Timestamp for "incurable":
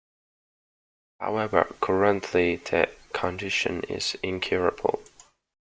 4.23-5.03